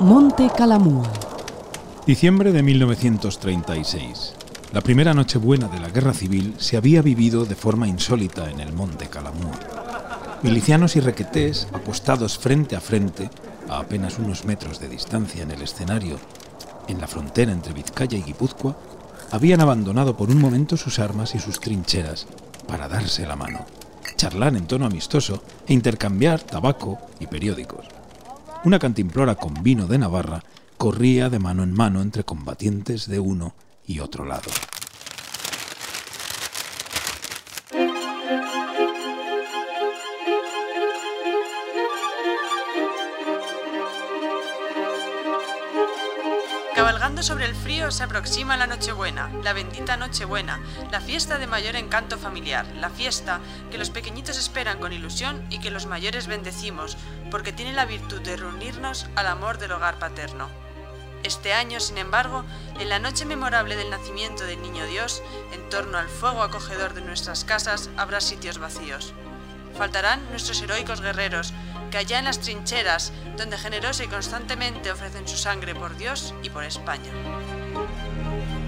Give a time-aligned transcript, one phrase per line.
[0.00, 1.12] Monte Calamúa.
[2.06, 4.32] Diciembre de 1936.
[4.72, 8.72] La primera Nochebuena de la Guerra Civil se había vivido de forma insólita en el
[8.72, 9.58] Monte Calamúa.
[10.42, 13.28] Milicianos y requetés, apostados frente a frente,
[13.68, 16.18] a apenas unos metros de distancia en el escenario,
[16.88, 18.78] en la frontera entre Vizcaya y Guipúzcoa,
[19.32, 22.26] habían abandonado por un momento sus armas y sus trincheras
[22.66, 23.66] para darse la mano,
[24.16, 27.99] charlar en tono amistoso e intercambiar tabaco y periódicos.
[28.62, 30.42] Una cantimplora con vino de Navarra
[30.76, 33.54] corría de mano en mano entre combatientes de uno
[33.86, 34.50] y otro lado.
[46.80, 51.76] Cabalgando sobre el frío se aproxima la Nochebuena, la bendita Nochebuena, la fiesta de mayor
[51.76, 53.38] encanto familiar, la fiesta
[53.70, 56.96] que los pequeñitos esperan con ilusión y que los mayores bendecimos,
[57.30, 60.48] porque tiene la virtud de reunirnos al amor del hogar paterno.
[61.22, 62.44] Este año, sin embargo,
[62.78, 67.02] en la noche memorable del nacimiento del Niño Dios, en torno al fuego acogedor de
[67.02, 69.12] nuestras casas habrá sitios vacíos.
[69.76, 71.52] Faltarán nuestros heroicos guerreros,
[71.98, 76.64] allá en las trincheras, donde generosa y constantemente ofrecen su sangre por Dios y por
[76.64, 77.10] España.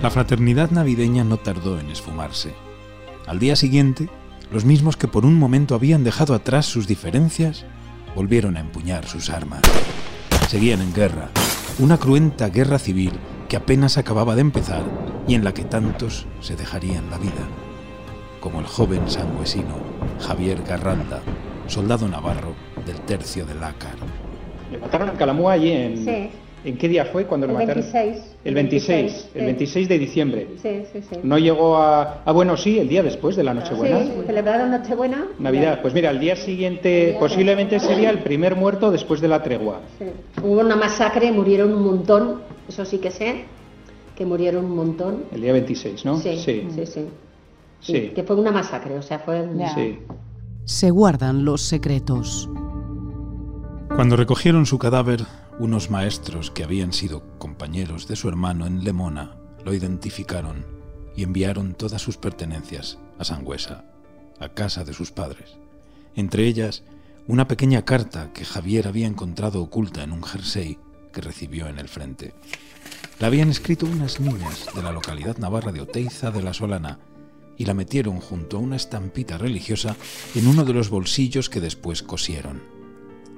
[0.03, 2.55] La fraternidad navideña no tardó en esfumarse.
[3.27, 4.09] Al día siguiente,
[4.51, 7.65] los mismos que por un momento habían dejado atrás sus diferencias,
[8.15, 9.63] volvieron a empuñar sus armas.
[10.49, 11.31] Seguían en guerra,
[11.79, 13.13] una cruenta guerra civil
[13.49, 14.83] que apenas acababa de empezar
[15.29, 17.47] y en la que tantos se dejarían la vida,
[18.41, 19.77] como el joven sangüesino
[20.21, 21.23] Javier Garralda,
[21.73, 22.53] soldado navarro
[22.85, 23.95] del tercio de Lácar.
[24.71, 26.05] Le mataron en Calamúa allí en...
[26.05, 26.29] Sí.
[26.65, 27.83] ¿En qué día fue cuando El lo mataron?
[27.83, 28.37] 26.
[28.45, 29.29] El 26, sí.
[29.35, 30.49] el 26 de diciembre.
[30.63, 31.17] Sí, sí, sí.
[31.23, 32.23] No llegó a...
[32.25, 34.01] Ah, bueno, sí, el día después de la Nochebuena.
[34.01, 35.27] Sí, celebraron Nochebuena.
[35.39, 35.81] Navidad.
[35.81, 39.81] Pues mira, el día siguiente posiblemente sería el primer muerto después de la tregua.
[39.99, 40.05] Sí.
[40.43, 43.45] Hubo una masacre, murieron un montón, eso sí que sé,
[44.15, 45.25] que murieron un montón.
[45.33, 46.19] El día 26, ¿no?
[46.19, 46.85] Sí, sí, sí.
[46.85, 47.07] Sí.
[47.81, 49.45] Sí, Que fue una masacre, o sea, fue...
[49.75, 49.99] Sí.
[50.65, 52.49] Se guardan los secretos.
[53.97, 55.27] Cuando recogieron su cadáver,
[55.59, 60.65] unos maestros que habían sido compañeros de su hermano en Lemona lo identificaron
[61.17, 63.85] y enviaron todas sus pertenencias a Sangüesa,
[64.39, 65.59] a casa de sus padres.
[66.15, 66.85] Entre ellas,
[67.27, 70.79] una pequeña carta que Javier había encontrado oculta en un jersey
[71.13, 72.35] que recibió en el frente.
[73.19, 77.01] La habían escrito unas niñas de la localidad navarra de Oteiza de la Solana
[77.63, 79.95] y la metieron junto a una estampita religiosa
[80.35, 82.61] en uno de los bolsillos que después cosieron.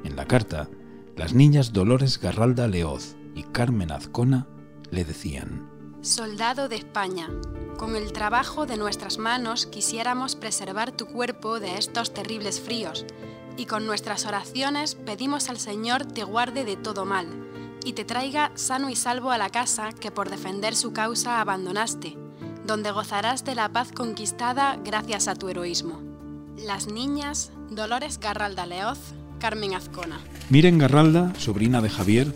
[0.02, 0.70] En la carta,
[1.14, 4.46] las niñas Dolores Garralda Leoz y Carmen Azcona
[4.90, 5.68] le decían,
[6.00, 7.28] Soldado de España,
[7.76, 13.04] con el trabajo de nuestras manos quisiéramos preservar tu cuerpo de estos terribles fríos,
[13.58, 17.28] y con nuestras oraciones pedimos al Señor te guarde de todo mal,
[17.84, 22.23] y te traiga sano y salvo a la casa que por defender su causa abandonaste,
[22.64, 26.00] donde gozarás de la paz conquistada gracias a tu heroísmo.
[26.56, 28.98] Las niñas Dolores Garralda Leoz,
[29.38, 30.20] Carmen Azcona.
[30.48, 32.28] Miren Garralda, sobrina de Javier,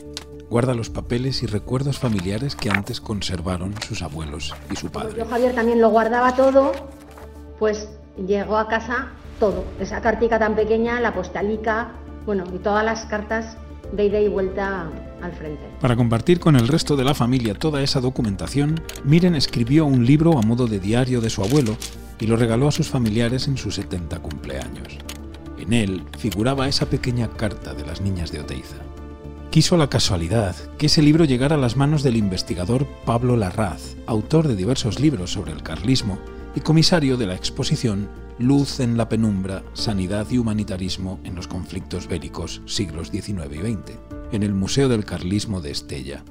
[0.51, 5.19] guarda los papeles y recuerdos familiares que antes conservaron sus abuelos y su Como padre.
[5.19, 6.73] yo Javier también lo guardaba todo,
[7.59, 7.89] pues
[8.27, 9.09] llegó a casa
[9.41, 9.65] todo.
[9.79, 11.93] Esa cartica tan pequeña, la postalica,
[12.27, 13.57] bueno, y todas las cartas
[13.93, 14.91] de ida y vuelta
[15.23, 15.63] al frente.
[15.81, 20.39] Para compartir con el resto de la familia toda esa documentación, Miren escribió un libro
[20.39, 21.77] a modo de diario de su abuelo
[22.21, 24.99] y lo regaló a sus familiares en sus 70 cumpleaños.
[25.59, 28.77] En él figuraba esa pequeña carta de las niñas de Oteiza.
[29.51, 34.47] Quiso la casualidad que ese libro llegara a las manos del investigador Pablo Larraz, autor
[34.47, 36.19] de diversos libros sobre el carlismo
[36.55, 42.07] y comisario de la exposición Luz en la penumbra, sanidad y humanitarismo en los conflictos
[42.07, 43.99] bélicos siglos XIX y XX,
[44.31, 46.23] en el Museo del Carlismo de Estella.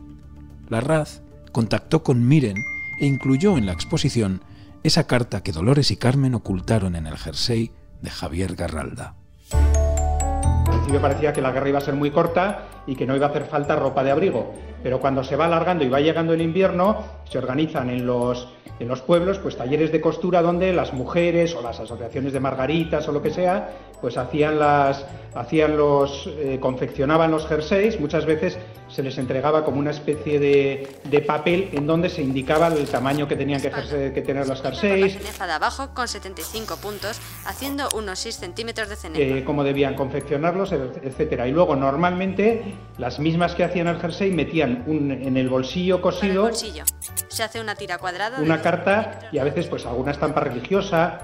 [0.70, 2.56] Larraz contactó con Miren
[3.02, 4.42] e incluyó en la exposición
[4.84, 9.16] esa carta que Dolores y Carmen ocultaron en el jersey de Javier Garralda.
[9.52, 13.26] Al principio parecía que la guerra iba a ser muy corta y que no iba
[13.26, 14.54] a hacer falta ropa de abrigo.
[14.88, 18.48] Pero cuando se va alargando y va llegando el invierno, se organizan en los,
[18.80, 23.06] en los pueblos pues talleres de costura donde las mujeres o las asociaciones de margaritas
[23.10, 23.70] o lo que sea,
[24.02, 25.06] pues hacían las
[25.36, 28.58] hacían los eh, confeccionaban los jerseys, muchas veces
[28.88, 33.28] se les entregaba como una especie de, de papel en donde se indicaba el tamaño
[33.28, 36.78] que tenían que, jerse- que tener los Por la jerseys, cenefa de abajo con 75
[36.78, 39.22] puntos, haciendo unos 6 centímetros de cenefa.
[39.24, 41.48] eh, cómo debían confeccionarlos, etcétera.
[41.48, 46.16] Y luego normalmente las mismas que hacían el jersey metían un- en el bolsillo Para
[46.16, 46.84] el cosido bolsillo.
[47.28, 48.38] Se hace una tira cuadrada.
[48.42, 51.20] una 10 carta y a veces pues alguna estampa religiosa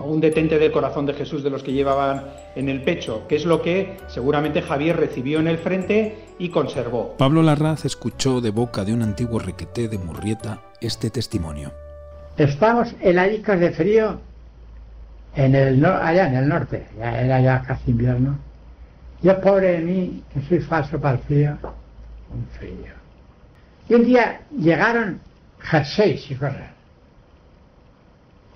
[0.00, 2.24] un detente del corazón de Jesús de los que llevaban
[2.54, 7.16] en el pecho, que es lo que seguramente Javier recibió en el frente y conservó.
[7.18, 11.72] Pablo Larraz escuchó de boca de un antiguo requeté de Murrieta este testimonio.
[12.36, 14.20] Estamos heladicos de frío
[15.34, 18.38] en el allá en el norte, ya era ya casi invierno.
[19.22, 21.58] Yo pobre de mí, que soy falso para el frío,
[22.32, 22.94] un frío.
[23.88, 25.20] Y un día llegaron
[25.58, 26.77] jerseys y cosas.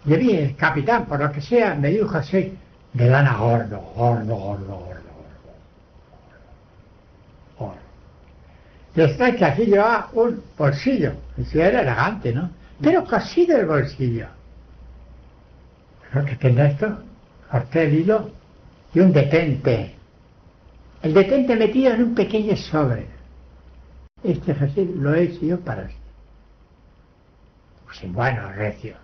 [0.04, 2.56] Y vi el capitán, por lo que sea, me dijo así,
[2.93, 5.10] de lana gordo, gordo, gordo, gordo,
[7.56, 7.75] gordo,
[8.94, 9.10] gordo.
[9.10, 12.50] Está que así llevaba un bolsillo, y si era elegante, ¿no?
[12.81, 14.26] Pero cosido el bolsillo.
[16.12, 16.99] ¿Pero qué tendrá esto?
[17.50, 18.31] Corté el hilo
[18.93, 19.94] y un detente.
[21.00, 23.06] El detente metido en un pequeño sobre.
[24.22, 26.00] Este Jesús lo he hecho yo para esto.
[27.87, 29.01] Pues bueno, recio.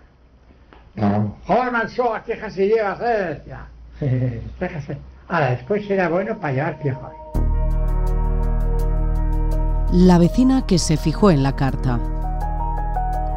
[0.95, 2.99] Joder, manso, ¿qué se llevas?
[3.01, 4.41] Eh?
[4.59, 4.97] Déjase.
[5.27, 7.11] Ahora, después será bueno para llevar piojos.
[9.91, 11.99] La vecina que se fijó en la carta.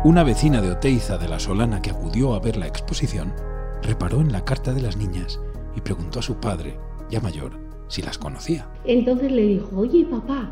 [0.04, 3.32] Una vecina de Oteiza de la Solana que acudió a ver la exposición
[3.82, 5.40] reparó en la carta de las niñas
[5.76, 6.76] y preguntó a su padre,
[7.10, 7.52] ya mayor,
[7.88, 8.66] si las conocía.
[8.84, 10.50] Entonces le dijo, oye papá,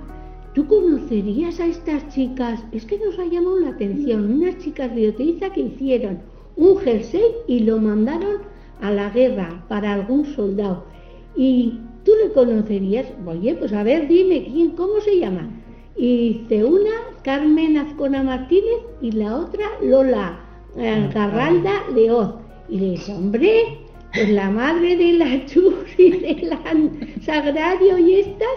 [0.55, 2.61] ¿tú conocerías a estas chicas?
[2.73, 6.21] Es que nos ha llamado la atención, unas chicas de Oteiza que hicieron
[6.57, 8.39] un jersey y lo mandaron
[8.81, 10.85] a la guerra para algún soldado.
[11.37, 15.49] Y tú le conocerías, oye, pues a ver, dime, ¿quién, ¿cómo se llama?
[15.97, 16.91] Y dice una,
[17.23, 20.41] Carmen Azcona Martínez, y la otra, Lola
[20.77, 22.35] eh, Garralda Leoz.
[22.69, 23.79] Y le dice, hombre,
[24.13, 26.61] pues la madre de la Chus y de la
[27.23, 28.49] Sagrario y estas,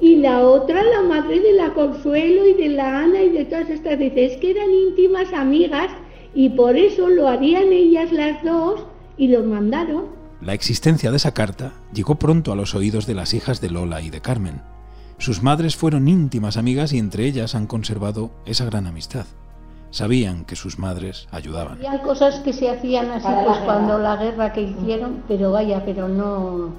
[0.00, 3.70] y la otra, la madre de la Consuelo y de la Ana y de todas
[3.70, 3.98] estas.
[3.98, 5.90] Dice, es que eran íntimas amigas
[6.34, 8.82] y por eso lo harían ellas las dos
[9.16, 10.04] y lo mandaron.
[10.40, 14.00] La existencia de esa carta llegó pronto a los oídos de las hijas de Lola
[14.00, 14.62] y de Carmen.
[15.18, 19.26] Sus madres fueron íntimas amigas y entre ellas han conservado esa gran amistad.
[19.90, 21.78] Sabían que sus madres ayudaban.
[21.86, 26.08] Hay cosas que se hacían así pues cuando la guerra que hicieron, pero vaya, pero
[26.08, 26.70] no,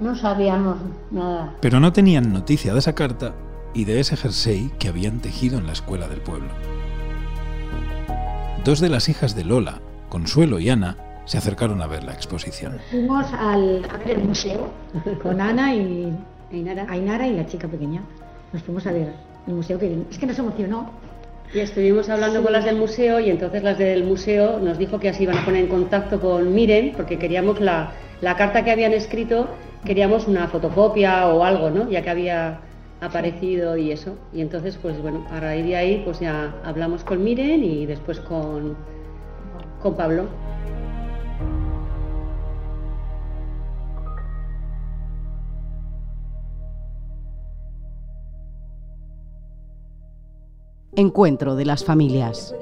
[0.00, 0.78] no sabíamos
[1.12, 1.54] nada.
[1.60, 3.34] Pero no tenían noticia de esa carta
[3.72, 6.48] y de ese jersey que habían tejido en la escuela del pueblo.
[8.66, 12.80] Dos de las hijas de Lola, Consuelo y Ana, se acercaron a ver la exposición.
[12.90, 14.72] Fuimos al, a ver el museo
[15.22, 16.12] con Ana y
[16.50, 17.28] Ainara.
[17.28, 18.02] y la chica pequeña.
[18.52, 19.12] Nos fuimos a ver
[19.46, 20.90] el museo que es que nos emocionó.
[21.54, 25.10] Y estuvimos hablando con las del museo y entonces las del museo nos dijo que
[25.10, 28.94] así iban a poner en contacto con Miren porque queríamos la, la carta que habían
[28.94, 29.48] escrito,
[29.84, 31.88] queríamos una fotocopia o algo, ¿no?
[31.88, 32.58] Ya que había
[33.00, 34.16] aparecido y eso.
[34.32, 38.20] Y entonces, pues bueno, a raíz de ahí, pues ya hablamos con Miren y después
[38.20, 38.76] con,
[39.82, 40.26] con Pablo.
[50.94, 52.54] Encuentro de las familias.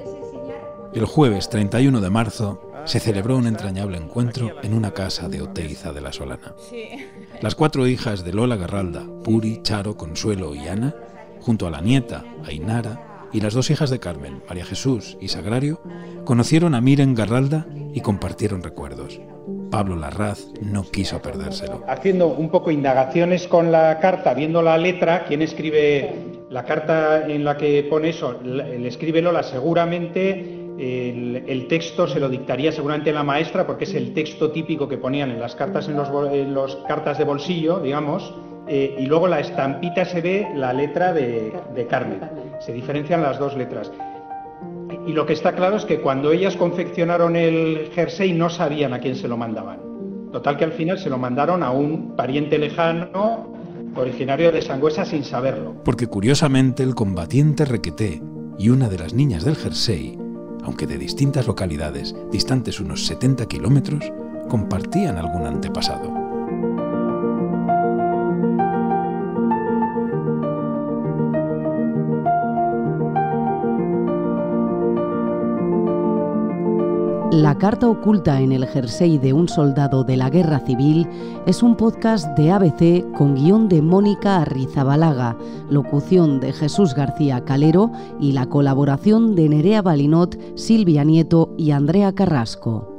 [0.93, 5.91] El jueves 31 de marzo se celebró un entrañable encuentro en una casa de Oteiza
[5.91, 6.53] de la Solana.
[7.41, 10.95] Las cuatro hijas de Lola Garralda, Puri, Charo, Consuelo y Ana,
[11.41, 15.81] junto a la nieta, Ainara, y las dos hijas de Carmen, María Jesús y Sagrario,
[16.23, 19.19] conocieron a Miren Garralda y compartieron recuerdos.
[19.71, 21.83] Pablo Larraz no quiso perdérselo.
[21.87, 26.13] Haciendo un poco indagaciones con la carta, viendo la letra, quien escribe
[26.49, 32.27] la carta en la que pone eso, le escribe Lola seguramente el, texto se lo
[32.27, 35.95] dictaría seguramente la maestra porque es el texto típico que ponían en las cartas en
[36.53, 38.33] los, cartas de bolsillo, digamos,
[38.67, 42.19] eh, y luego la estampita se ve la letra de, de Carmen.
[42.59, 43.91] Se diferencian las dos letras.
[45.07, 48.99] Y lo que está claro es que cuando ellas confeccionaron el jersey no sabían a
[48.99, 49.79] quién se lo mandaban.
[50.31, 53.53] Total que al final se lo mandaron a un pariente lejano,
[53.95, 55.75] originario de Sangüesa, sin saberlo.
[55.85, 58.21] Porque curiosamente el combatiente Requeté
[58.57, 60.24] y una de las niñas del jersey
[60.65, 64.11] aunque de distintas localidades, distantes unos 70 kilómetros,
[64.49, 66.24] compartían algún antepasado.
[77.35, 81.05] La carta oculta en el jersey de un soldado de la Guerra Civil
[81.45, 85.37] es un podcast de ABC con guion de Mónica Arrizabalaga,
[85.69, 92.15] locución de Jesús García Calero y la colaboración de Nerea Balinot, Silvia Nieto y Andrea
[92.15, 92.94] Carrasco.